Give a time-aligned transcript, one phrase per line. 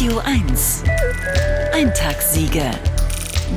[0.00, 0.84] Radio 1.
[1.74, 2.70] Eintagssiege.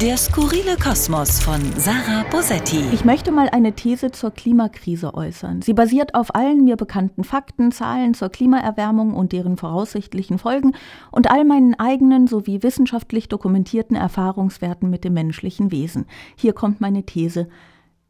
[0.02, 2.84] Der skurrile Kosmos von Sarah Bosetti.
[2.92, 5.62] Ich möchte mal eine These zur Klimakrise äußern.
[5.62, 10.74] Sie basiert auf allen mir bekannten Fakten, Zahlen zur Klimaerwärmung und deren voraussichtlichen Folgen
[11.12, 16.08] und all meinen eigenen sowie wissenschaftlich dokumentierten Erfahrungswerten mit dem menschlichen Wesen.
[16.36, 17.48] Hier kommt meine These.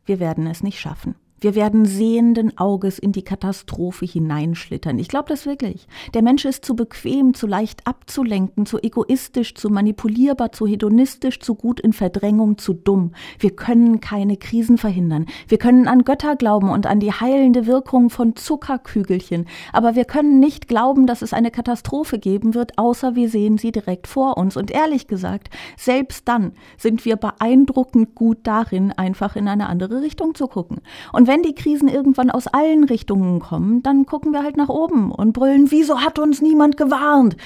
[0.05, 1.13] Wir werden es nicht schaffen.
[1.43, 4.97] Wir werden sehenden Auges in die Katastrophe hineinschlittern.
[4.97, 5.87] Ich glaube das wirklich.
[6.13, 11.55] Der Mensch ist zu bequem, zu leicht abzulenken, zu egoistisch, zu manipulierbar, zu hedonistisch, zu
[11.55, 13.11] gut in Verdrängung, zu dumm.
[13.39, 15.25] Wir können keine Krisen verhindern.
[15.49, 19.45] Wir können an Götter glauben und an die heilende Wirkung von Zuckerkügelchen.
[19.73, 23.73] Aber wir können nicht glauben, dass es eine Katastrophe geben wird, außer wir sehen sie
[23.73, 24.55] direkt vor uns.
[24.55, 30.35] Und ehrlich gesagt, selbst dann sind wir beeindruckend gut darin, einfach in eine andere Richtung
[30.35, 30.79] zu gucken.
[31.11, 35.11] Und wenn die Krisen irgendwann aus allen Richtungen kommen, dann gucken wir halt nach oben
[35.11, 37.37] und brüllen, wieso hat uns niemand gewarnt?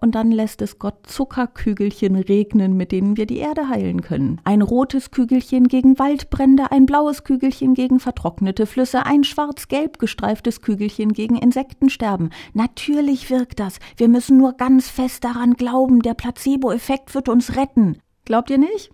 [0.00, 4.40] Und dann lässt es Gott Zuckerkügelchen regnen, mit denen wir die Erde heilen können.
[4.44, 11.12] Ein rotes Kügelchen gegen Waldbrände, ein blaues Kügelchen gegen vertrocknete Flüsse, ein schwarz-gelb gestreiftes Kügelchen
[11.12, 12.30] gegen Insektensterben.
[12.54, 13.78] Natürlich wirkt das.
[13.96, 17.98] Wir müssen nur ganz fest daran glauben, der Placebo-Effekt wird uns retten.
[18.24, 18.90] Glaubt ihr nicht?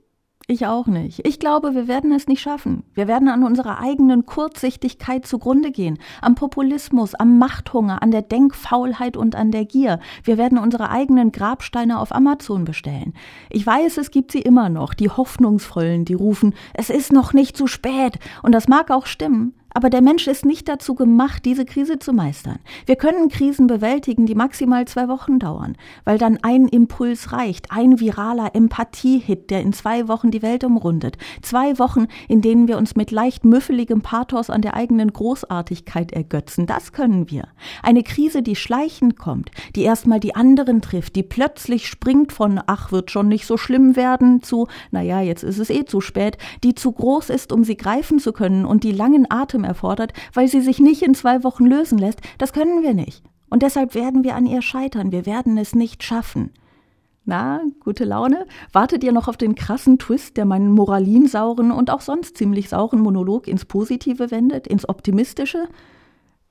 [0.48, 1.26] Ich auch nicht.
[1.26, 2.84] Ich glaube, wir werden es nicht schaffen.
[2.94, 9.16] Wir werden an unserer eigenen Kurzsichtigkeit zugrunde gehen, am Populismus, am Machthunger, an der Denkfaulheit
[9.16, 9.98] und an der Gier.
[10.22, 13.14] Wir werden unsere eigenen Grabsteine auf Amazon bestellen.
[13.50, 17.56] Ich weiß, es gibt sie immer noch, die Hoffnungsvollen, die rufen, es ist noch nicht
[17.56, 18.20] zu spät.
[18.44, 19.52] Und das mag auch stimmen.
[19.76, 22.60] Aber der Mensch ist nicht dazu gemacht, diese Krise zu meistern.
[22.86, 28.00] Wir können Krisen bewältigen, die maximal zwei Wochen dauern, weil dann ein Impuls reicht, ein
[28.00, 31.18] viraler Empathie-Hit, der in zwei Wochen die Welt umrundet.
[31.42, 36.64] Zwei Wochen, in denen wir uns mit leicht müffeligem Pathos an der eigenen Großartigkeit ergötzen.
[36.64, 37.46] Das können wir.
[37.82, 42.92] Eine Krise, die schleichend kommt, die erstmal die anderen trifft, die plötzlich springt von, ach,
[42.92, 46.74] wird schon nicht so schlimm werden, zu, naja, jetzt ist es eh zu spät, die
[46.74, 50.60] zu groß ist, um sie greifen zu können und die langen Atem erfordert, weil sie
[50.60, 53.22] sich nicht in zwei Wochen lösen lässt, das können wir nicht.
[53.50, 56.50] Und deshalb werden wir an ihr scheitern, wir werden es nicht schaffen.
[57.28, 58.46] Na, gute Laune?
[58.72, 63.00] Wartet ihr noch auf den krassen Twist, der meinen moralinsauren und auch sonst ziemlich sauren
[63.00, 65.66] Monolog ins Positive wendet, ins Optimistische?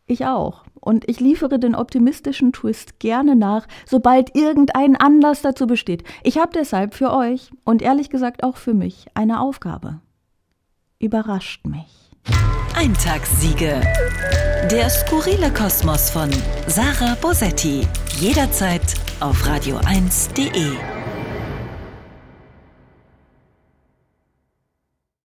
[0.06, 0.66] Ich auch.
[0.82, 6.04] Und ich liefere den optimistischen Twist gerne nach, sobald irgendein Anlass dazu besteht.
[6.24, 10.02] Ich habe deshalb für euch und ehrlich gesagt auch für mich eine Aufgabe.
[11.00, 12.05] Überrascht mich.
[12.76, 13.82] Eintagssiege.
[14.72, 16.30] Der skurrile Kosmos von
[16.68, 17.88] Sarah Bosetti.
[18.20, 18.82] Jederzeit
[19.20, 20.95] auf radio1.de.